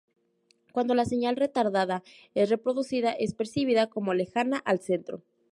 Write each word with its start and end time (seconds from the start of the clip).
Cuando 0.71 0.95
la 0.95 1.05
señal 1.05 1.35
retardada 1.35 2.01
es 2.33 2.49
reproducida, 2.49 3.11
es 3.11 3.35
percibida 3.35 3.85
como 3.85 4.15
lejana 4.15 4.57
al 4.65 4.79
centro. 4.79 5.21